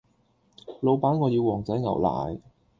[0.79, 2.35] 老闆我要旺仔牛奶